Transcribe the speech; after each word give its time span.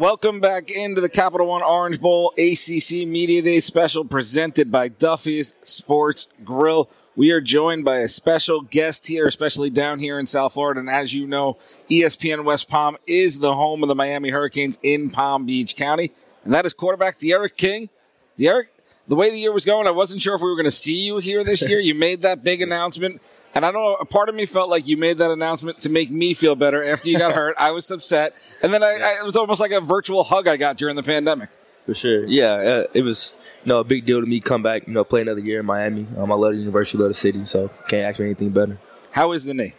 Welcome 0.00 0.40
back 0.40 0.70
into 0.70 1.02
the 1.02 1.10
Capital 1.10 1.48
One 1.48 1.62
Orange 1.62 2.00
Bowl 2.00 2.32
ACC 2.38 3.06
Media 3.06 3.42
Day 3.42 3.60
special 3.60 4.02
presented 4.02 4.72
by 4.72 4.88
Duffy's 4.88 5.56
Sports 5.62 6.26
Grill. 6.42 6.88
We 7.16 7.32
are 7.32 7.42
joined 7.42 7.84
by 7.84 7.98
a 7.98 8.08
special 8.08 8.62
guest 8.62 9.08
here, 9.08 9.26
especially 9.26 9.68
down 9.68 9.98
here 9.98 10.18
in 10.18 10.24
South 10.24 10.54
Florida. 10.54 10.80
And 10.80 10.88
as 10.88 11.12
you 11.12 11.26
know, 11.26 11.58
ESPN 11.90 12.44
West 12.44 12.66
Palm 12.66 12.96
is 13.06 13.40
the 13.40 13.54
home 13.54 13.82
of 13.82 13.90
the 13.90 13.94
Miami 13.94 14.30
Hurricanes 14.30 14.78
in 14.82 15.10
Palm 15.10 15.44
Beach 15.44 15.76
County. 15.76 16.12
And 16.44 16.54
that 16.54 16.64
is 16.64 16.72
quarterback 16.72 17.18
D'Eriq 17.18 17.54
King. 17.58 17.90
D'Eriq, 18.38 18.68
the 19.06 19.16
way 19.16 19.28
the 19.28 19.36
year 19.36 19.52
was 19.52 19.66
going, 19.66 19.86
I 19.86 19.90
wasn't 19.90 20.22
sure 20.22 20.34
if 20.34 20.40
we 20.40 20.48
were 20.48 20.56
going 20.56 20.64
to 20.64 20.70
see 20.70 21.04
you 21.04 21.18
here 21.18 21.44
this 21.44 21.68
year. 21.68 21.78
You 21.78 21.94
made 21.94 22.22
that 22.22 22.42
big 22.42 22.62
announcement. 22.62 23.20
And 23.54 23.66
I 23.66 23.72
don't 23.72 23.82
know, 23.82 23.94
a 23.96 24.04
part 24.04 24.28
of 24.28 24.34
me 24.34 24.46
felt 24.46 24.70
like 24.70 24.86
you 24.86 24.96
made 24.96 25.18
that 25.18 25.30
announcement 25.30 25.78
to 25.78 25.90
make 25.90 26.10
me 26.10 26.34
feel 26.34 26.54
better 26.54 26.88
after 26.88 27.10
you 27.10 27.18
got 27.18 27.32
hurt. 27.34 27.56
I 27.58 27.72
was 27.72 27.90
upset. 27.90 28.34
And 28.62 28.72
then 28.72 28.82
I, 28.82 28.86
I, 28.86 29.16
it 29.20 29.24
was 29.24 29.36
almost 29.36 29.60
like 29.60 29.72
a 29.72 29.80
virtual 29.80 30.22
hug 30.22 30.46
I 30.46 30.56
got 30.56 30.76
during 30.76 30.96
the 30.96 31.02
pandemic. 31.02 31.50
For 31.86 31.94
sure, 31.94 32.24
yeah, 32.26 32.52
uh, 32.52 32.86
it 32.92 33.02
was 33.02 33.34
you 33.64 33.70
know 33.70 33.80
a 33.80 33.84
big 33.84 34.04
deal 34.04 34.20
to 34.20 34.26
me 34.26 34.38
come 34.38 34.62
back, 34.62 34.86
you 34.86 34.92
know, 34.92 35.02
play 35.02 35.22
another 35.22 35.40
year 35.40 35.60
in 35.60 35.66
Miami. 35.66 36.06
Um, 36.16 36.30
I 36.30 36.34
love 36.34 36.52
the 36.52 36.58
university, 36.58 36.98
love 36.98 37.08
the 37.08 37.14
city, 37.14 37.44
so 37.46 37.68
can't 37.88 38.06
ask 38.06 38.18
for 38.18 38.22
anything 38.22 38.50
better. 38.50 38.78
How 39.10 39.32
is 39.32 39.46
the 39.46 39.54
knee? 39.54 39.74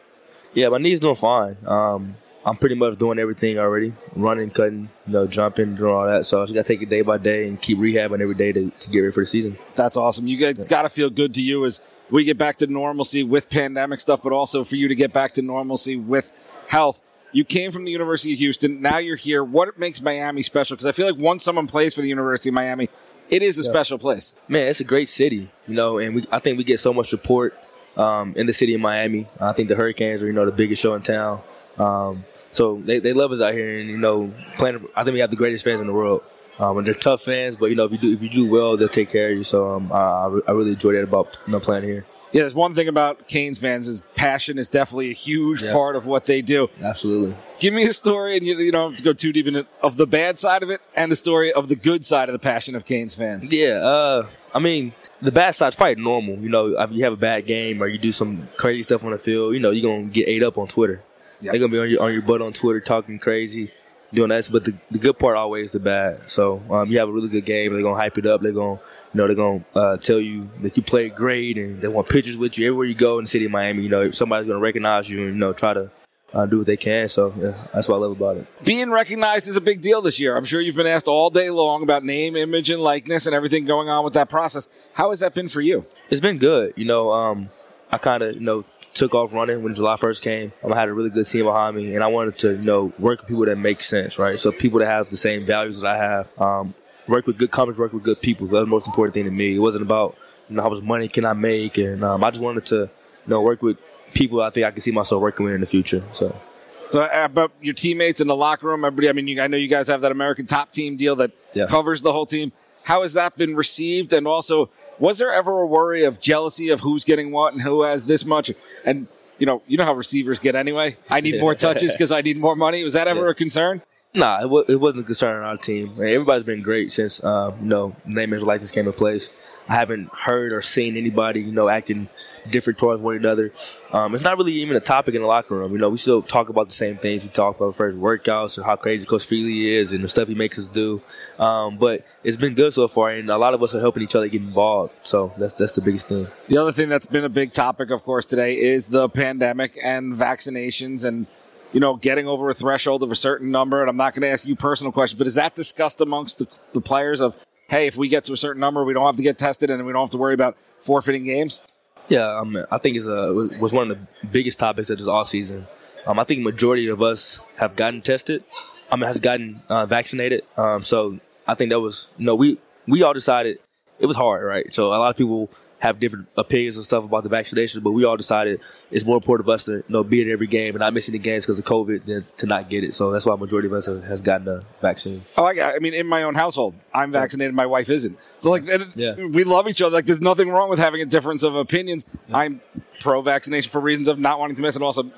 Yeah, 0.53 0.69
my 0.69 0.79
knee's 0.79 0.99
doing 0.99 1.15
fine. 1.15 1.55
Um, 1.65 2.15
I'm 2.45 2.55
pretty 2.55 2.75
much 2.75 2.97
doing 2.97 3.19
everything 3.19 3.59
already, 3.59 3.93
running, 4.15 4.49
cutting, 4.49 4.89
you 5.05 5.13
know, 5.13 5.27
jumping, 5.27 5.75
doing 5.75 5.93
all 5.93 6.07
that. 6.07 6.25
So 6.25 6.41
I 6.41 6.43
just 6.43 6.55
got 6.55 6.65
to 6.65 6.73
take 6.73 6.81
it 6.81 6.89
day 6.89 7.01
by 7.01 7.17
day 7.17 7.47
and 7.47 7.61
keep 7.61 7.77
rehabbing 7.77 8.19
every 8.19 8.33
day 8.33 8.51
to, 8.51 8.71
to 8.71 8.89
get 8.89 9.01
ready 9.01 9.11
for 9.11 9.21
the 9.21 9.27
season. 9.27 9.57
That's 9.75 9.95
awesome. 9.95 10.27
You 10.27 10.37
guys 10.37 10.67
got 10.67 10.81
to 10.81 10.89
feel 10.89 11.09
good 11.11 11.35
to 11.35 11.41
you 11.41 11.65
as 11.65 11.81
we 12.09 12.23
get 12.23 12.37
back 12.37 12.57
to 12.57 12.67
normalcy 12.67 13.23
with 13.23 13.49
pandemic 13.49 13.99
stuff, 13.99 14.23
but 14.23 14.33
also 14.33 14.63
for 14.63 14.75
you 14.75 14.87
to 14.87 14.95
get 14.95 15.13
back 15.13 15.33
to 15.33 15.41
normalcy 15.41 15.95
with 15.95 16.33
health. 16.67 17.03
You 17.31 17.45
came 17.45 17.71
from 17.71 17.85
the 17.85 17.91
University 17.91 18.33
of 18.33 18.39
Houston. 18.39 18.81
Now 18.81 18.97
you're 18.97 19.15
here. 19.15 19.43
What 19.43 19.77
makes 19.77 20.01
Miami 20.01 20.41
special? 20.41 20.75
Because 20.75 20.87
I 20.87 20.91
feel 20.91 21.05
like 21.09 21.21
once 21.21 21.43
someone 21.43 21.67
plays 21.67 21.95
for 21.95 22.01
the 22.01 22.09
University 22.09 22.49
of 22.49 22.55
Miami, 22.55 22.89
it 23.29 23.41
is 23.41 23.57
a 23.57 23.63
special 23.63 23.97
place. 23.97 24.35
Man, 24.49 24.67
it's 24.67 24.81
a 24.81 24.83
great 24.83 25.07
city, 25.07 25.49
you 25.65 25.73
know, 25.73 25.97
and 25.97 26.15
we 26.15 26.25
I 26.31 26.39
think 26.39 26.57
we 26.57 26.65
get 26.65 26.81
so 26.81 26.93
much 26.93 27.09
support 27.09 27.57
um, 27.95 28.33
in 28.35 28.47
the 28.47 28.53
city 28.53 28.73
of 28.73 28.81
Miami. 28.81 29.27
I 29.39 29.53
think 29.53 29.69
the 29.69 29.75
Hurricanes 29.75 30.21
are 30.21 30.25
you 30.25 30.33
know 30.33 30.45
the 30.45 30.51
biggest 30.51 30.81
show 30.81 30.93
in 30.95 31.01
town. 31.01 31.41
Um, 31.81 32.25
so 32.51 32.81
they, 32.83 32.99
they 32.99 33.13
love 33.13 33.31
us 33.31 33.41
out 33.41 33.53
here, 33.53 33.77
and 33.79 33.89
you 33.89 33.97
know, 33.97 34.29
playing. 34.57 34.85
I 34.95 35.03
think 35.03 35.13
we 35.13 35.19
have 35.19 35.29
the 35.31 35.35
greatest 35.37 35.63
fans 35.63 35.79
in 35.81 35.87
the 35.87 35.93
world. 35.93 36.23
Um, 36.59 36.77
and 36.77 36.85
they're 36.85 36.93
tough 36.93 37.23
fans, 37.23 37.55
but 37.55 37.67
you 37.67 37.75
know 37.75 37.85
if 37.85 37.91
you 37.91 37.97
do 37.97 38.13
if 38.13 38.21
you 38.21 38.29
do 38.29 38.47
well, 38.47 38.77
they'll 38.77 38.87
take 38.89 39.09
care 39.09 39.31
of 39.31 39.37
you. 39.37 39.43
So 39.43 39.67
um, 39.67 39.91
I, 39.91 40.25
I 40.47 40.51
really 40.51 40.71
enjoy 40.73 40.93
that 40.93 41.03
about 41.03 41.39
you 41.47 41.53
know 41.53 41.59
playing 41.59 41.83
here. 41.83 42.05
Yeah, 42.33 42.41
there's 42.41 42.53
one 42.55 42.73
thing 42.73 42.87
about 42.87 43.27
Canes 43.27 43.57
fans 43.59 43.87
is 43.87 44.01
passion 44.15 44.57
is 44.59 44.69
definitely 44.69 45.09
a 45.09 45.13
huge 45.13 45.63
Yeah. 45.63 45.73
part 45.73 45.95
of 45.95 46.05
what 46.05 46.25
they 46.25 46.41
do. 46.41 46.69
Absolutely. 46.81 47.35
Give 47.59 47.73
me 47.73 47.83
a 47.83 47.93
story, 47.93 48.37
and 48.37 48.45
you, 48.45 48.57
you 48.57 48.71
don't 48.71 48.91
have 48.91 48.97
to 48.97 49.03
go 49.03 49.11
too 49.13 49.33
deep 49.33 49.47
in 49.47 49.55
it, 49.55 49.67
of 49.81 49.97
the 49.97 50.05
bad 50.07 50.39
side 50.39 50.61
of 50.63 50.69
it 50.69 50.81
and 50.95 51.11
the 51.11 51.15
story 51.15 51.51
of 51.51 51.67
the 51.67 51.75
good 51.75 52.05
side 52.05 52.29
of 52.29 52.33
the 52.33 52.39
passion 52.39 52.75
of 52.75 52.85
Canes 52.85 53.15
fans. 53.15 53.51
Yeah, 53.51 53.79
uh, 53.83 54.27
I 54.53 54.59
mean, 54.59 54.93
the 55.21 55.31
bad 55.31 55.55
side's 55.55 55.75
probably 55.75 56.01
normal. 56.01 56.35
You 56.37 56.49
know, 56.49 56.67
if 56.79 56.91
you 56.91 57.03
have 57.05 57.13
a 57.13 57.17
bad 57.17 57.47
game 57.47 57.81
or 57.81 57.87
you 57.87 57.97
do 57.97 58.11
some 58.11 58.47
crazy 58.55 58.83
stuff 58.83 59.03
on 59.03 59.11
the 59.11 59.17
field, 59.17 59.53
you 59.55 59.59
know, 59.59 59.71
you're 59.71 59.89
gonna 59.91 60.09
get 60.09 60.27
ate 60.29 60.43
up 60.43 60.57
on 60.57 60.67
Twitter. 60.67 61.01
Yep. 61.41 61.51
They're 61.51 61.59
gonna 61.59 61.71
be 61.71 61.79
on 61.79 61.89
your 61.89 62.01
on 62.01 62.13
your 62.13 62.21
butt 62.21 62.41
on 62.41 62.53
Twitter 62.53 62.79
talking 62.79 63.19
crazy, 63.19 63.71
doing 64.13 64.29
that. 64.29 64.47
But 64.51 64.63
the, 64.63 64.73
the 64.91 64.99
good 64.99 65.17
part 65.17 65.37
always 65.37 65.71
the 65.71 65.79
bad. 65.79 66.29
So 66.29 66.61
um, 66.69 66.91
you 66.91 66.99
have 66.99 67.09
a 67.09 67.11
really 67.11 67.29
good 67.29 67.45
game. 67.45 67.73
They're 67.73 67.81
gonna 67.81 67.99
hype 67.99 68.17
it 68.17 68.25
up. 68.25 68.41
They're 68.41 68.51
gonna, 68.51 68.79
you 69.13 69.15
know, 69.15 69.27
they're 69.27 69.35
gonna 69.35 69.65
uh, 69.75 69.97
tell 69.97 70.19
you 70.19 70.49
that 70.61 70.77
you 70.77 70.83
played 70.83 71.15
great, 71.15 71.57
and 71.57 71.81
they 71.81 71.87
want 71.87 72.09
pictures 72.09 72.37
with 72.37 72.57
you 72.57 72.67
everywhere 72.67 72.85
you 72.85 72.95
go 72.95 73.17
in 73.17 73.25
the 73.25 73.29
city 73.29 73.45
of 73.45 73.51
Miami. 73.51 73.83
You 73.83 73.89
know, 73.89 74.11
somebody's 74.11 74.47
gonna 74.47 74.59
recognize 74.59 75.09
you 75.09 75.25
and 75.25 75.33
you 75.33 75.39
know 75.39 75.53
try 75.53 75.73
to. 75.73 75.91
Uh, 76.33 76.45
do 76.45 76.59
what 76.59 76.65
they 76.65 76.77
can, 76.77 77.09
so 77.09 77.33
yeah, 77.37 77.51
that's 77.73 77.89
what 77.89 77.95
I 77.95 77.99
love 77.99 78.11
about 78.11 78.37
it. 78.37 78.47
Being 78.63 78.89
recognized 78.89 79.49
is 79.49 79.57
a 79.57 79.61
big 79.61 79.81
deal 79.81 80.01
this 80.01 80.17
year. 80.17 80.37
I'm 80.37 80.45
sure 80.45 80.61
you've 80.61 80.77
been 80.77 80.87
asked 80.87 81.09
all 81.09 81.29
day 81.29 81.49
long 81.49 81.83
about 81.83 82.05
name, 82.05 82.37
image, 82.37 82.69
and 82.69 82.81
likeness 82.81 83.25
and 83.25 83.35
everything 83.35 83.65
going 83.65 83.89
on 83.89 84.05
with 84.05 84.13
that 84.13 84.29
process. 84.29 84.69
How 84.93 85.09
has 85.09 85.19
that 85.19 85.33
been 85.33 85.49
for 85.49 85.59
you? 85.59 85.85
It's 86.09 86.21
been 86.21 86.37
good. 86.37 86.71
You 86.77 86.85
know, 86.85 87.11
um, 87.11 87.49
I 87.91 87.97
kind 87.97 88.23
of, 88.23 88.35
you 88.35 88.39
know, 88.39 88.63
took 88.93 89.15
off 89.15 89.33
running 89.33 89.63
when 89.63 89.73
July 89.73 89.95
1st 89.95 90.21
came. 90.21 90.51
Um, 90.63 90.73
I 90.73 90.79
had 90.79 90.89
a 90.89 90.93
really 90.93 91.09
good 91.09 91.27
team 91.27 91.45
behind 91.45 91.75
me, 91.75 91.95
and 91.95 92.03
I 92.03 92.07
wanted 92.07 92.35
to, 92.39 92.51
you 92.51 92.57
know, 92.61 92.91
work 92.99 93.19
with 93.21 93.27
people 93.29 93.45
that 93.45 93.57
make 93.57 93.83
sense, 93.83 94.19
right? 94.19 94.37
So 94.37 94.51
people 94.51 94.79
that 94.79 94.87
have 94.87 95.09
the 95.09 95.17
same 95.17 95.45
values 95.45 95.81
that 95.81 95.95
I 95.95 95.97
have. 95.97 96.41
Um, 96.41 96.73
work 97.07 97.25
with 97.27 97.37
good 97.37 97.51
companies, 97.51 97.79
work 97.79 97.93
with 97.93 98.03
good 98.03 98.21
people. 98.21 98.47
That's 98.47 98.63
the 98.63 98.65
most 98.69 98.87
important 98.87 99.13
thing 99.13 99.25
to 99.25 99.31
me. 99.31 99.55
It 99.55 99.59
wasn't 99.59 99.83
about, 99.83 100.15
you 100.49 100.55
know, 100.55 100.61
how 100.61 100.69
much 100.69 100.81
money 100.83 101.07
can 101.07 101.25
I 101.25 101.33
make, 101.33 101.77
and 101.77 102.03
um, 102.03 102.23
I 102.23 102.29
just 102.31 102.41
wanted 102.43 102.65
to, 102.67 102.75
you 102.75 102.89
know, 103.27 103.41
work 103.41 103.61
with 103.61 103.77
people 104.13 104.41
I 104.41 104.49
think 104.49 104.65
I 104.65 104.71
can 104.71 104.81
see 104.81 104.91
myself 104.91 105.21
working 105.21 105.45
with 105.45 105.55
in 105.55 105.61
the 105.61 105.67
future. 105.67 106.03
So. 106.11 106.35
So, 106.73 107.03
uh, 107.03 107.09
about 107.23 107.51
your 107.61 107.73
teammates 107.73 108.19
in 108.19 108.27
the 108.27 108.35
locker 108.35 108.67
room, 108.67 108.83
everybody. 108.83 109.07
I 109.07 109.13
mean, 109.13 109.27
you, 109.27 109.39
I 109.41 109.47
know 109.47 109.55
you 109.55 109.69
guys 109.69 109.87
have 109.87 110.01
that 110.01 110.11
American 110.11 110.45
Top 110.45 110.71
Team 110.71 110.97
deal 110.97 111.15
that 111.17 111.31
Yeah. 111.53 111.67
covers 111.67 112.01
the 112.01 112.11
whole 112.11 112.25
team. 112.25 112.51
How 112.83 113.03
has 113.03 113.13
that 113.13 113.37
been 113.37 113.55
received? 113.55 114.11
And 114.11 114.27
also, 114.27 114.69
was 114.99 115.17
there 115.19 115.31
ever 115.31 115.59
a 115.61 115.67
worry 115.67 116.03
of 116.03 116.19
jealousy 116.19 116.69
of 116.69 116.81
who's 116.81 117.03
getting 117.03 117.31
what 117.31 117.53
and 117.53 117.61
who 117.61 117.83
has 117.83 118.05
this 118.05 118.25
much? 118.25 118.51
And 118.85 119.07
you 119.39 119.45
know, 119.45 119.61
you 119.67 119.77
know 119.77 119.85
how 119.85 119.93
receivers 119.93 120.39
get 120.39 120.55
anyway. 120.55 120.97
I 121.09 121.19
need 121.21 121.39
more 121.41 121.55
touches 121.55 121.93
because 121.93 122.11
I 122.11 122.21
need 122.21 122.37
more 122.37 122.55
money. 122.55 122.83
Was 122.83 122.93
that 122.93 123.07
ever 123.07 123.27
a 123.29 123.35
concern? 123.35 123.81
Nah, 124.13 124.41
it, 124.43 124.49
wa- 124.49 124.65
it 124.67 124.75
wasn't 124.75 125.03
a 125.03 125.05
concern 125.05 125.37
on 125.37 125.43
our 125.43 125.57
team. 125.57 125.93
Everybody's 125.93 126.43
been 126.43 126.61
great 126.61 126.91
since 126.91 127.23
um, 127.23 127.55
you 127.61 127.67
know 127.69 127.95
name 128.05 128.33
and 128.33 128.43
likeness 128.43 128.69
came 128.71 128.85
in 128.85 128.93
place. 128.93 129.50
I 129.69 129.75
haven't 129.75 130.09
heard 130.13 130.53
or 130.53 130.61
seen 130.61 130.97
anybody 130.97 131.41
you 131.41 131.51
know 131.51 131.69
acting 131.69 132.09
different 132.49 132.79
towards 132.79 133.01
one 133.01 133.15
another. 133.15 133.51
Um, 133.91 134.15
it's 134.15 134.23
not 134.23 134.37
really 134.37 134.53
even 134.53 134.75
a 134.75 134.79
topic 134.79 135.15
in 135.15 135.21
the 135.21 135.27
locker 135.27 135.55
room. 135.55 135.71
You 135.71 135.77
know, 135.77 135.89
we 135.89 135.97
still 135.97 136.21
talk 136.21 136.49
about 136.49 136.67
the 136.67 136.73
same 136.73 136.97
things. 136.97 137.23
We 137.23 137.29
talk 137.29 137.57
about 137.57 137.75
first 137.75 137.97
workouts 137.97 138.57
and 138.57 138.65
how 138.65 138.75
crazy 138.75 139.05
Coach 139.05 139.25
Feely 139.25 139.75
is 139.75 139.91
and 139.91 140.03
the 140.03 140.09
stuff 140.09 140.27
he 140.27 140.35
makes 140.35 140.57
us 140.57 140.69
do. 140.69 141.01
Um, 141.37 141.77
but 141.77 142.05
it's 142.23 142.37
been 142.37 142.55
good 142.55 142.73
so 142.73 142.87
far, 142.87 143.09
and 143.09 143.29
a 143.29 143.37
lot 143.37 143.53
of 143.53 143.61
us 143.61 143.75
are 143.75 143.79
helping 143.79 144.03
each 144.03 144.15
other 144.15 144.27
get 144.27 144.41
involved. 144.41 144.93
So 145.03 145.33
that's 145.37 145.53
that's 145.53 145.73
the 145.73 145.81
biggest 145.81 146.07
thing. 146.07 146.27
The 146.47 146.57
other 146.57 146.71
thing 146.71 146.89
that's 146.89 147.07
been 147.07 147.23
a 147.23 147.29
big 147.29 147.53
topic, 147.53 147.91
of 147.91 148.03
course, 148.03 148.25
today 148.25 148.59
is 148.59 148.87
the 148.87 149.07
pandemic 149.07 149.77
and 149.83 150.13
vaccinations 150.13 151.05
and, 151.05 151.27
you 151.73 151.79
know, 151.79 151.95
getting 151.95 152.27
over 152.27 152.49
a 152.49 152.53
threshold 152.53 153.03
of 153.03 153.11
a 153.11 153.15
certain 153.15 153.51
number. 153.51 153.81
And 153.81 153.89
I'm 153.89 153.97
not 153.97 154.13
going 154.13 154.23
to 154.23 154.29
ask 154.29 154.45
you 154.45 154.55
personal 154.55 154.91
questions, 154.91 155.17
but 155.17 155.27
is 155.27 155.35
that 155.35 155.55
discussed 155.55 156.01
amongst 156.01 156.39
the, 156.39 156.47
the 156.73 156.81
players 156.81 157.21
of, 157.21 157.45
hey, 157.71 157.87
if 157.87 157.95
we 157.95 158.09
get 158.09 158.25
to 158.25 158.33
a 158.33 158.37
certain 158.37 158.59
number, 158.59 158.83
we 158.83 158.93
don't 158.93 159.05
have 159.05 159.15
to 159.15 159.23
get 159.23 159.39
tested 159.39 159.71
and 159.71 159.83
we 159.85 159.93
don't 159.93 160.03
have 160.03 160.11
to 160.11 160.17
worry 160.17 160.33
about 160.33 160.57
forfeiting 160.79 161.23
games? 161.23 161.63
Yeah, 162.09 162.27
um, 162.37 162.57
I 162.69 162.77
think 162.77 162.97
it's 162.97 163.07
a 163.07 163.33
was 163.59 163.73
one 163.73 163.89
of 163.89 163.99
the 163.99 164.27
biggest 164.27 164.59
topics 164.59 164.89
of 164.89 164.99
this 164.99 165.07
offseason. 165.07 165.65
Um, 166.05 166.19
I 166.19 166.25
think 166.25 166.43
majority 166.43 166.87
of 166.87 167.01
us 167.01 167.41
have 167.55 167.75
gotten 167.75 168.01
tested. 168.01 168.43
I 168.91 168.97
mean, 168.97 169.07
has 169.07 169.19
gotten 169.19 169.61
uh, 169.69 169.85
vaccinated. 169.85 170.43
Um, 170.57 170.83
so 170.83 171.19
I 171.47 171.53
think 171.53 171.71
that 171.71 171.79
was 171.79 172.11
you 172.17 172.25
know 172.25 172.35
we 172.35 172.57
we 172.85 173.01
all 173.03 173.13
decided 173.13 173.59
it 174.01 174.07
was 174.07 174.17
hard, 174.17 174.43
right? 174.45 174.73
So 174.73 174.87
a 174.87 174.97
lot 174.97 175.09
of 175.11 175.15
people 175.17 175.49
have 175.79 175.99
different 175.99 176.27
opinions 176.37 176.75
and 176.75 176.85
stuff 176.85 177.03
about 177.03 177.23
the 177.23 177.29
vaccinations, 177.29 177.81
but 177.83 177.91
we 177.91 178.03
all 178.05 178.15
decided 178.15 178.61
it's 178.91 179.03
more 179.03 179.15
important 179.17 179.47
for 179.47 179.53
us 179.53 179.65
to 179.65 179.71
you 179.77 179.83
know 179.89 180.03
be 180.03 180.21
at 180.21 180.27
every 180.27 180.45
game 180.45 180.75
and 180.75 180.79
not 180.81 180.93
missing 180.93 181.11
the 181.13 181.17
games 181.19 181.45
because 181.45 181.57
of 181.57 181.65
COVID 181.65 182.05
than 182.05 182.25
to 182.37 182.45
not 182.45 182.69
get 182.69 182.83
it. 182.83 182.93
So 182.93 183.09
that's 183.11 183.25
why 183.25 183.35
majority 183.35 183.67
of 183.67 183.73
us 183.73 183.87
has, 183.87 184.21
gotten 184.21 184.45
the 184.45 184.63
vaccine. 184.81 185.21
Oh, 185.37 185.45
I, 185.45 185.75
I 185.75 185.79
mean, 185.79 185.93
in 185.95 186.05
my 186.05 186.21
own 186.23 186.35
household, 186.35 186.75
I'm 186.93 187.11
vaccinated. 187.11 187.55
My 187.55 187.65
wife 187.65 187.89
isn't. 187.89 188.19
So, 188.37 188.51
like, 188.51 188.63
Yeah. 188.95 189.15
we 189.15 189.43
love 189.43 189.67
each 189.67 189.81
other. 189.81 189.95
Like, 189.95 190.05
there's 190.05 190.21
nothing 190.21 190.49
wrong 190.49 190.69
with 190.69 190.77
having 190.79 191.01
a 191.01 191.05
difference 191.05 191.41
of 191.41 191.55
opinions. 191.55 192.05
I'm 192.31 192.61
pro-vaccination 192.99 193.71
for 193.71 193.81
reasons 193.81 194.07
of 194.07 194.19
not 194.19 194.39
wanting 194.39 194.55
to 194.57 194.61
miss, 194.61 194.75
and 194.75 194.83
also, 194.83 195.09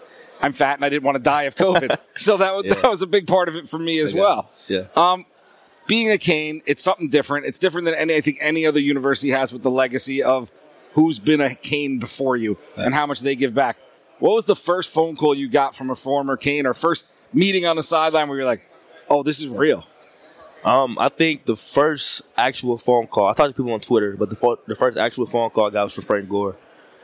I'm 0.41 0.53
fat 0.53 0.75
and 0.77 0.85
I 0.85 0.89
didn't 0.89 1.03
want 1.03 1.15
to 1.17 1.23
die 1.23 1.43
of 1.43 1.55
COVID. 1.55 1.97
so 2.15 2.37
that 2.37 2.55
was, 2.55 2.65
Yeah. 2.65 2.75
that 2.75 2.89
was 2.89 3.01
a 3.01 3.07
big 3.07 3.27
part 3.27 3.49
of 3.49 3.55
it 3.57 3.67
for 3.67 3.77
me 3.79 3.99
as 3.99 4.13
Yeah. 4.13 4.21
well. 4.21 4.49
Yeah. 4.67 4.83
Um, 4.95 5.25
being 5.87 6.11
a 6.11 6.17
Cane, 6.17 6.61
it's 6.65 6.83
something 6.83 7.09
different. 7.09 7.45
It's 7.45 7.59
different 7.59 7.85
than 7.85 7.93
any 7.95 8.15
I 8.15 8.21
think 8.21 8.37
any 8.41 8.65
other 8.65 8.79
university 8.79 9.31
has 9.31 9.51
with 9.51 9.63
the 9.63 9.71
legacy 9.71 10.23
of 10.23 10.51
who's 10.93 11.19
been 11.19 11.41
a 11.41 11.55
Cane 11.55 11.99
before 11.99 12.37
you 12.37 12.57
and 12.75 12.93
how 12.93 13.05
much 13.05 13.21
they 13.21 13.35
give 13.35 13.53
back. 13.53 13.77
What 14.19 14.35
was 14.35 14.45
the 14.45 14.55
first 14.55 14.89
phone 14.91 15.15
call 15.15 15.35
you 15.35 15.49
got 15.49 15.75
from 15.75 15.89
a 15.89 15.95
former 15.95 16.37
Cane 16.37 16.65
or 16.65 16.73
first 16.73 17.17
meeting 17.33 17.65
on 17.65 17.75
the 17.75 17.83
sideline 17.83 18.29
where 18.29 18.37
you're 18.37 18.45
like, 18.47 18.61
"Oh, 19.09 19.23
this 19.23 19.39
is 19.39 19.47
real"? 19.47 19.85
Um, 20.63 20.97
I 20.97 21.09
think 21.09 21.43
the 21.45 21.57
first 21.57 22.21
actual 22.37 22.77
phone 22.77 23.07
call, 23.07 23.27
I 23.27 23.33
talked 23.33 23.49
to 23.49 23.53
people 23.53 23.73
on 23.73 23.81
Twitter, 23.81 24.15
but 24.15 24.29
the, 24.29 24.35
fo- 24.37 24.59
the 24.65 24.75
first 24.75 24.97
actual 24.97 25.25
phone 25.25 25.49
call 25.49 25.67
I 25.67 25.71
got 25.71 25.83
was 25.83 25.93
from 25.93 26.05
Frank 26.05 26.29
Gore. 26.29 26.55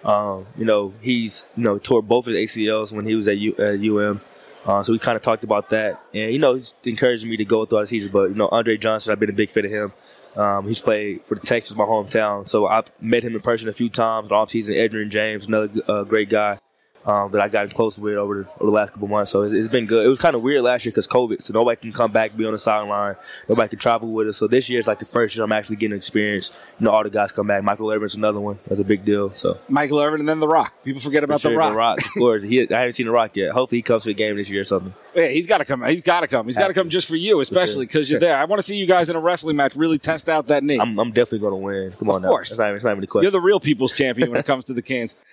Um, 0.06 0.45
you 0.57 0.63
know, 0.63 0.94
he's, 1.01 1.45
you 1.57 1.63
know, 1.63 1.77
tore 1.77 2.01
both 2.01 2.27
of 2.27 2.33
his 2.36 2.51
ACLs 2.51 2.94
when 2.94 3.06
he 3.06 3.15
was 3.15 3.27
at, 3.27 3.38
U- 3.38 3.56
at 3.57 3.81
UM. 3.81 4.21
Uh, 4.69 4.83
so 4.83 4.94
we 4.94 5.00
kind 5.00 5.16
of 5.16 5.24
talked 5.24 5.44
about 5.44 5.69
that. 5.69 6.00
And, 6.13 6.31
you 6.31 6.38
know, 6.38 6.54
he's 6.54 6.75
encouraged 6.83 7.25
me 7.25 7.38
to 7.38 7.45
go 7.45 7.66
throughout 7.66 7.81
the 7.81 7.88
season. 7.88 8.12
But, 8.12 8.30
you 8.30 8.36
know, 8.36 8.48
Andre 8.51 8.77
Johnson, 8.77 9.12
I've 9.12 9.19
been 9.19 9.31
a 9.31 9.33
big 9.33 9.50
fan 9.50 9.66
of 9.66 9.71
him. 9.71 9.94
Um, 10.36 10.68
he's 10.68 10.80
played 10.80 11.24
for 11.24 11.33
the 11.33 11.42
Texans, 11.42 11.75
my 11.75 11.86
hometown. 11.86 12.48
So 12.48 12.68
I 12.68 12.83
met 13.01 13.24
him 13.24 13.33
in 13.33 13.42
person 13.42 13.68
a 13.68 13.74
few 13.74 13.89
times 13.89 14.30
in 14.30 14.30
the 14.30 14.36
offseason. 14.36 14.75
Edgerrin 14.77 15.10
James, 15.10 15.48
another 15.48 15.81
uh, 15.88 16.04
great 16.04 16.30
guy. 16.30 16.60
Um, 17.06 17.31
that 17.31 17.42
I 17.42 17.48
gotten 17.48 17.72
close 17.72 17.98
with 17.98 18.16
over 18.16 18.44
the, 18.44 18.50
over 18.56 18.66
the 18.66 18.72
last 18.72 18.94
couple 18.94 19.07
months. 19.07 19.31
So 19.31 19.44
it's, 19.44 19.54
it's 19.54 19.68
been 19.68 19.86
good. 19.86 20.06
It 20.06 20.10
was 20.10 20.19
kind 20.19 20.36
of 20.36 20.42
weird 20.42 20.63
last 20.63 20.86
year 20.86 20.92
because 20.92 21.07
COVID, 21.07 21.42
so 21.42 21.54
nobody 21.54 21.80
can 21.80 21.92
come 21.92 22.12
back, 22.12 22.36
be 22.36 22.46
on 22.46 22.51
the 22.51 22.57
sideline, 22.57 23.16
nobody 23.48 23.69
can 23.69 23.80
travel 23.80 24.10
with 24.12 24.28
us. 24.28 24.38
So 24.38 24.48
this 24.48 24.69
year 24.69 24.80
is 24.80 24.88
like 24.88 25.00
the 25.00 25.06
first 25.06 25.36
year 25.36 25.44
I'm 25.46 25.51
actually 25.51 25.78
getting 25.78 25.98
experience. 25.98 26.74
You 26.80 26.86
know, 26.86 26.92
all 26.92 27.04
the 27.04 27.10
guys 27.10 27.31
come 27.31 27.48
back. 27.48 27.63
Michael 27.63 27.92
Irvin's 27.92 28.16
another 28.16 28.40
one. 28.40 28.60
That's 28.68 28.80
a 28.80 28.84
big 28.84 29.06
deal. 29.06 29.34
So 29.34 29.60
Michael 29.69 30.00
Irvin 30.00 30.19
and 30.19 30.30
then 30.30 30.40
The 30.40 30.48
Rock. 30.48 30.84
People 30.84 31.01
forget 31.01 31.24
about 31.24 31.42
sure, 31.42 31.51
The 31.51 31.57
Rock. 31.57 31.72
The 31.72 31.78
Rock, 31.78 32.00
of 32.00 32.13
course. 32.13 32.44
He, 32.44 32.62
I 32.62 32.80
haven't 32.80 32.94
seen 32.94 33.06
The 33.06 33.12
Rock 33.12 33.36
yet. 33.36 33.51
Hopefully 33.51 33.80
he 33.80 33.84
comes 33.84 34.04
to 34.04 34.12
a 34.12 34.13
game 34.13 34.36
this 34.36 34.50
year 34.50 34.62
or 34.62 34.66
something. 34.66 34.94
Yeah, 35.16 35.28
he's 35.28 35.48
got 35.48 35.60
to 35.60 35.66
come. 35.66 35.84
He's 35.86 36.04
got 36.04 36.22
to 36.22 36.28
come. 36.28 36.46
He's 36.46 36.57
got 36.57 36.68
to 36.68 36.74
come 36.74 36.90
just 36.90 37.07
for 37.07 37.16
you, 37.16 37.40
especially 37.40 37.86
because 37.86 38.10
you're 38.10 38.19
there. 38.19 38.38
I 38.38 38.46
want 38.46 38.60
to 38.60 38.63
see 38.63 38.78
you 38.78 38.86
guys 38.86 39.10
in 39.10 39.16
a 39.16 39.19
wrestling 39.19 39.56
match 39.56 39.75
really 39.75 39.98
test 39.98 40.30
out 40.30 40.48
that 40.48 40.63
knee. 40.63 40.80
I'm, 40.80 41.00
I'm 41.00 41.12
definitely 41.12 41.40
going 41.40 41.54
to 41.54 41.57
win. 41.57 41.92
Come 41.94 42.10
on, 42.10 42.18
of 42.18 42.22
now. 42.24 42.30
course. 42.30 42.51
It's 42.51 42.60
not, 42.60 42.74
it's 42.74 42.84
not 42.84 42.92
even 42.92 43.04
a 43.04 43.07
question. 43.07 43.24
You're 43.24 43.31
the 43.31 43.42
real 43.42 43.60
people's 43.60 43.94
champion 43.94 44.30
when 44.30 44.40
it 44.40 44.46
comes 44.46 44.66
to 44.66 44.74
the 44.74 44.81
Canes. 44.81 45.16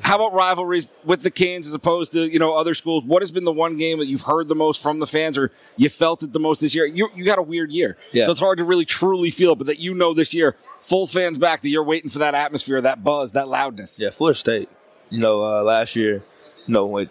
How 0.00 0.16
about 0.16 0.34
rivalries 0.34 0.88
with 1.04 1.22
the 1.22 1.30
Canes 1.30 1.66
as 1.66 1.74
opposed 1.74 2.12
to 2.12 2.26
you 2.26 2.38
know 2.38 2.56
other 2.56 2.74
schools? 2.74 3.04
What 3.04 3.22
has 3.22 3.30
been 3.30 3.44
the 3.44 3.52
one 3.52 3.76
game 3.78 3.98
that 4.00 4.06
you've 4.06 4.22
heard 4.22 4.48
the 4.48 4.54
most 4.54 4.82
from 4.82 4.98
the 4.98 5.06
fans, 5.06 5.38
or 5.38 5.50
you 5.76 5.88
felt 5.88 6.22
it 6.22 6.32
the 6.32 6.40
most 6.40 6.60
this 6.60 6.74
year? 6.74 6.84
You 6.84 7.08
you 7.14 7.24
got 7.24 7.38
a 7.38 7.42
weird 7.42 7.70
year, 7.70 7.96
Yeah. 8.12 8.24
so 8.24 8.32
it's 8.32 8.40
hard 8.40 8.58
to 8.58 8.64
really 8.64 8.84
truly 8.84 9.30
feel. 9.30 9.52
it, 9.52 9.58
But 9.58 9.66
that 9.68 9.78
you 9.78 9.94
know 9.94 10.12
this 10.12 10.34
year, 10.34 10.56
full 10.78 11.06
fans 11.06 11.38
back, 11.38 11.62
that 11.62 11.68
you're 11.68 11.84
waiting 11.84 12.10
for 12.10 12.18
that 12.18 12.34
atmosphere, 12.34 12.80
that 12.80 13.02
buzz, 13.04 13.32
that 13.32 13.48
loudness. 13.48 13.98
Yeah, 14.00 14.10
Florida 14.10 14.38
State. 14.38 14.68
You 15.10 15.20
know, 15.20 15.42
uh, 15.44 15.62
last 15.62 15.94
year, 15.96 16.22
you 16.66 16.74
know, 16.74 17.06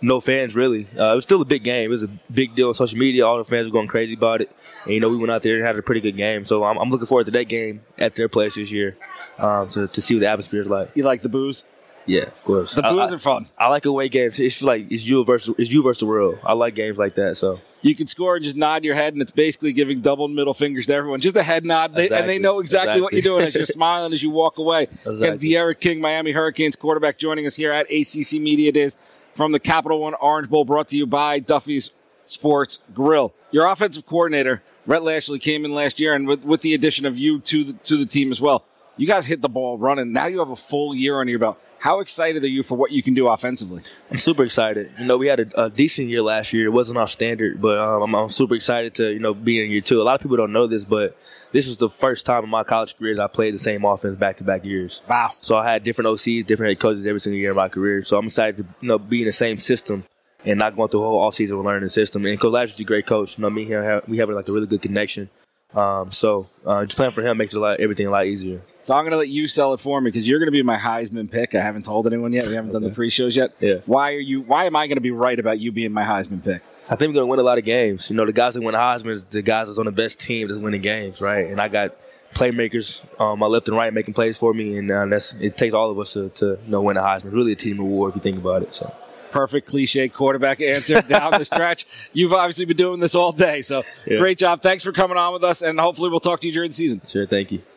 no 0.00 0.20
fans 0.20 0.54
really, 0.54 0.86
uh, 0.98 1.12
it 1.12 1.14
was 1.14 1.24
still 1.24 1.40
a 1.42 1.44
big 1.46 1.64
game. 1.64 1.86
It 1.86 1.88
was 1.88 2.02
a 2.04 2.08
big 2.32 2.54
deal 2.54 2.68
on 2.68 2.74
social 2.74 2.98
media. 2.98 3.26
All 3.26 3.38
the 3.38 3.44
fans 3.44 3.66
were 3.66 3.72
going 3.72 3.88
crazy 3.88 4.14
about 4.14 4.42
it, 4.42 4.50
and 4.84 4.92
you 4.94 5.00
know, 5.00 5.08
we 5.08 5.16
went 5.16 5.30
out 5.32 5.42
there 5.42 5.56
and 5.56 5.64
had 5.64 5.76
a 5.76 5.82
pretty 5.82 6.00
good 6.02 6.16
game. 6.16 6.44
So 6.44 6.62
I'm, 6.64 6.76
I'm 6.76 6.90
looking 6.90 7.06
forward 7.06 7.24
to 7.24 7.32
that 7.32 7.48
game 7.48 7.80
at 7.96 8.14
their 8.14 8.28
place 8.28 8.54
this 8.56 8.70
year 8.70 8.96
um, 9.38 9.68
to 9.70 9.88
to 9.88 10.00
see 10.02 10.14
what 10.14 10.20
the 10.20 10.28
atmosphere 10.28 10.60
is 10.60 10.68
like. 10.68 10.90
You 10.94 11.02
like 11.04 11.22
the 11.22 11.28
boos? 11.28 11.64
Yeah, 12.08 12.22
of 12.22 12.42
course. 12.42 12.72
The 12.74 12.84
I- 12.86 12.90
boos 12.90 13.12
I, 13.12 13.16
are 13.16 13.18
fun. 13.18 13.46
I 13.58 13.68
like 13.68 13.84
away 13.84 14.08
games. 14.08 14.40
It's 14.40 14.62
like 14.62 14.90
it's 14.90 15.06
you 15.06 15.24
versus 15.24 15.54
it's 15.58 15.70
you 15.70 15.82
versus 15.82 16.00
the 16.00 16.06
world. 16.06 16.38
I 16.42 16.54
like 16.54 16.74
games 16.74 16.96
like 16.96 17.14
that. 17.16 17.36
So 17.36 17.58
You 17.82 17.94
can 17.94 18.06
score 18.06 18.34
and 18.36 18.42
just 18.44 18.56
nod 18.56 18.82
your 18.82 18.94
head, 18.94 19.12
and 19.12 19.20
it's 19.20 19.30
basically 19.30 19.74
giving 19.74 20.00
double 20.00 20.26
middle 20.26 20.54
fingers 20.54 20.86
to 20.86 20.94
everyone. 20.94 21.20
Just 21.20 21.36
a 21.36 21.42
head 21.42 21.64
nod, 21.66 21.94
they, 21.94 22.08
and 22.08 22.26
they 22.28 22.38
know 22.38 22.60
exactly, 22.60 23.02
what 23.02 23.12
you're 23.12 23.20
doing 23.22 23.44
as 23.44 23.54
you're 23.54 23.66
smiling 23.78 24.12
as 24.14 24.22
you 24.22 24.30
walk 24.30 24.56
away. 24.58 24.86
And 25.04 25.20
Exactly. 25.20 25.50
D'Eriq 25.50 25.80
King, 25.80 26.00
Miami 26.00 26.32
Hurricanes 26.32 26.76
quarterback, 26.76 27.18
joining 27.18 27.44
us 27.46 27.56
here 27.56 27.72
at 27.72 27.86
ACC 27.90 28.40
Media 28.40 28.72
Days 28.72 28.96
from 29.34 29.52
the 29.52 29.60
Capital 29.60 30.00
One 30.00 30.14
Orange 30.14 30.48
Bowl, 30.48 30.64
brought 30.64 30.88
to 30.88 30.96
you 30.96 31.06
by 31.06 31.38
Duffy's 31.40 31.90
Sports 32.24 32.80
Grill. 32.94 33.34
Your 33.50 33.66
offensive 33.66 34.06
coordinator, 34.06 34.62
Rhett 34.86 35.02
Lashlee, 35.02 35.38
came 35.38 35.64
in 35.66 35.74
last 35.74 36.00
year, 36.00 36.14
and 36.14 36.26
with, 36.26 36.44
with 36.44 36.62
the 36.62 36.72
addition 36.74 37.04
of 37.06 37.18
you 37.18 37.38
to 37.40 37.64
the, 37.64 37.72
to 37.84 37.96
the 37.98 38.06
team 38.06 38.30
as 38.30 38.40
well, 38.40 38.64
you 38.98 39.06
guys 39.06 39.26
hit 39.26 39.40
the 39.40 39.48
ball 39.48 39.78
running. 39.78 40.12
Now 40.12 40.26
you 40.26 40.40
have 40.40 40.50
a 40.50 40.56
full 40.56 40.94
year 40.94 41.20
under 41.20 41.30
your 41.30 41.38
belt. 41.38 41.60
How 41.80 42.00
excited 42.00 42.42
are 42.42 42.48
you 42.48 42.64
for 42.64 42.76
what 42.76 42.90
you 42.90 43.04
can 43.04 43.14
do 43.14 43.28
offensively? 43.28 43.82
I'm 44.10 44.16
super 44.16 44.42
excited. 44.42 44.86
You 44.98 45.04
know, 45.04 45.16
we 45.16 45.28
had 45.28 45.38
a, 45.38 45.62
a 45.62 45.70
decent 45.70 46.08
year 46.08 46.22
last 46.22 46.52
year. 46.52 46.66
It 46.66 46.70
wasn't 46.70 46.98
our 46.98 47.06
standard, 47.06 47.62
but 47.62 47.78
um, 47.78 48.02
I'm, 48.02 48.14
I'm 48.16 48.28
super 48.30 48.56
excited 48.56 48.94
to 48.96 49.12
you 49.12 49.20
know 49.20 49.32
be 49.32 49.62
in 49.62 49.70
year 49.70 49.80
two. 49.80 50.02
A 50.02 50.04
lot 50.04 50.16
of 50.16 50.20
people 50.20 50.36
don't 50.36 50.52
know 50.52 50.66
this, 50.66 50.84
but 50.84 51.16
this 51.52 51.68
was 51.68 51.78
the 51.78 51.88
first 51.88 52.26
time 52.26 52.42
in 52.42 52.50
my 52.50 52.64
college 52.64 52.98
career 52.98 53.14
that 53.14 53.22
I 53.22 53.26
played 53.28 53.54
the 53.54 53.60
same 53.60 53.84
offense 53.84 54.18
back 54.18 54.38
to 54.38 54.44
back 54.44 54.64
years. 54.64 55.02
Wow. 55.08 55.30
So 55.40 55.56
I 55.56 55.70
had 55.70 55.84
different 55.84 56.08
OCs, 56.08 56.44
different 56.44 56.70
head 56.70 56.80
coaches 56.80 57.06
every 57.06 57.20
single 57.20 57.38
year 57.38 57.50
in 57.50 57.56
my 57.56 57.68
career. 57.68 58.02
So 58.02 58.18
I'm 58.18 58.26
excited 58.26 58.56
to 58.56 58.66
you 58.82 58.88
know 58.88 58.98
be 58.98 59.20
in 59.20 59.26
the 59.26 59.32
same 59.32 59.58
system 59.58 60.02
and 60.44 60.58
not 60.58 60.74
going 60.74 60.88
through 60.88 61.00
the 61.00 61.06
whole 61.06 61.30
offseason 61.30 61.56
with 61.56 61.66
learning 61.66 61.82
the 61.82 61.90
system. 61.90 62.24
And 62.26 62.40
Coach 62.40 62.52
Lashlee's 62.52 62.80
a 62.80 62.84
great 62.84 63.06
coach. 63.06 63.38
You 63.38 63.42
know, 63.42 63.50
me 63.50 63.62
and 63.62 63.72
him 63.72 63.82
have, 63.84 64.08
we 64.08 64.18
have 64.18 64.28
like 64.30 64.48
a 64.48 64.52
really 64.52 64.66
good 64.66 64.82
connection. 64.82 65.28
Um, 65.74 66.12
so 66.12 66.46
uh, 66.64 66.84
just 66.84 66.96
playing 66.96 67.12
for 67.12 67.22
him 67.22 67.36
makes 67.36 67.52
it 67.52 67.58
a 67.58 67.60
lot, 67.60 67.80
everything 67.80 68.06
a 68.06 68.10
lot 68.10 68.26
easier. 68.26 68.62
So 68.80 68.94
I'm 68.94 69.02
going 69.02 69.12
to 69.12 69.18
let 69.18 69.28
you 69.28 69.46
sell 69.46 69.74
it 69.74 69.80
for 69.80 70.00
me 70.00 70.10
because 70.10 70.26
you're 70.26 70.38
going 70.38 70.46
to 70.46 70.52
be 70.52 70.62
my 70.62 70.78
Heisman 70.78 71.30
pick. 71.30 71.54
I 71.54 71.60
haven't 71.60 71.84
told 71.84 72.06
anyone 72.06 72.32
yet. 72.32 72.46
We 72.46 72.54
haven't 72.54 72.72
done 72.72 72.82
the 72.82 72.90
pre-shows 72.90 73.36
yet. 73.36 73.54
Yeah. 73.60 73.80
Why 73.86 74.14
are 74.14 74.20
you? 74.20 74.42
Why 74.42 74.64
am 74.64 74.76
I 74.76 74.86
going 74.86 74.96
to 74.96 75.02
be 75.02 75.10
right 75.10 75.38
about 75.38 75.60
you 75.60 75.70
being 75.70 75.92
my 75.92 76.04
Heisman 76.04 76.42
pick? 76.42 76.62
I 76.90 76.96
think 76.96 77.10
we're 77.10 77.20
going 77.20 77.26
to 77.26 77.30
win 77.30 77.40
a 77.40 77.42
lot 77.42 77.58
of 77.58 77.64
games. 77.64 78.08
You 78.08 78.16
know, 78.16 78.24
the 78.24 78.32
guys 78.32 78.54
that 78.54 78.62
win 78.62 78.74
Heisman 78.74 79.10
is 79.10 79.24
the 79.24 79.42
guys 79.42 79.66
that's 79.66 79.78
on 79.78 79.84
the 79.84 79.92
best 79.92 80.20
team 80.20 80.48
that's 80.48 80.58
winning 80.58 80.80
games, 80.80 81.20
right? 81.20 81.46
And 81.46 81.60
I 81.60 81.68
got 81.68 81.94
playmakers 82.32 83.04
on 83.20 83.38
my 83.38 83.46
left 83.46 83.68
and 83.68 83.76
right 83.76 83.92
making 83.92 84.14
plays 84.14 84.38
for 84.38 84.54
me, 84.54 84.78
and 84.78 84.90
uh, 84.90 85.04
that's 85.06 85.34
it 85.34 85.58
takes 85.58 85.74
all 85.74 85.90
of 85.90 85.98
us 85.98 86.14
to, 86.14 86.30
to 86.30 86.58
you 86.64 86.70
know 86.70 86.80
win 86.80 86.96
a 86.96 87.02
Heisman. 87.02 87.26
It's 87.26 87.34
really 87.34 87.52
a 87.52 87.56
team 87.56 87.78
award 87.78 88.10
if 88.10 88.16
you 88.16 88.22
think 88.22 88.38
about 88.38 88.62
it. 88.62 88.72
So 88.72 88.94
Perfect 89.30 89.68
cliche 89.68 90.08
quarterback 90.08 90.60
answer 90.60 91.00
down 91.02 91.32
the 91.32 91.44
stretch. 91.44 91.86
You've 92.12 92.32
obviously 92.32 92.64
been 92.64 92.76
doing 92.76 93.00
this 93.00 93.14
all 93.14 93.32
day, 93.32 93.62
so 93.62 93.82
Yeah. 94.06 94.18
great 94.18 94.38
job. 94.38 94.62
Thanks 94.62 94.82
for 94.82 94.92
coming 94.92 95.16
on 95.16 95.32
with 95.32 95.44
us, 95.44 95.62
and 95.62 95.78
hopefully 95.78 96.10
we'll 96.10 96.20
talk 96.20 96.40
to 96.40 96.48
you 96.48 96.54
during 96.54 96.70
the 96.70 96.74
season. 96.74 97.00
sure, 97.08 97.26
thank 97.26 97.52
you. 97.52 97.60